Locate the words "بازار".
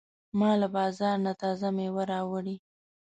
0.75-1.15